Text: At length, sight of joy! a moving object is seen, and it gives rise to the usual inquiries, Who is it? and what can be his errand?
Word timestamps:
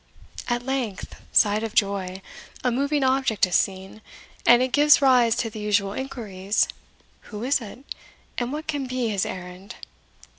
At 0.47 0.65
length, 0.65 1.21
sight 1.31 1.61
of 1.61 1.75
joy! 1.75 2.23
a 2.63 2.71
moving 2.71 3.03
object 3.03 3.45
is 3.45 3.53
seen, 3.55 4.01
and 4.47 4.63
it 4.63 4.71
gives 4.71 4.99
rise 4.99 5.35
to 5.35 5.51
the 5.51 5.59
usual 5.59 5.93
inquiries, 5.93 6.67
Who 7.29 7.43
is 7.43 7.61
it? 7.61 7.85
and 8.39 8.51
what 8.51 8.65
can 8.65 8.87
be 8.87 9.09
his 9.09 9.27
errand? 9.27 9.75